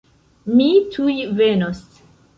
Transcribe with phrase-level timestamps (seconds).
[0.59, 1.85] Mi tuj venos.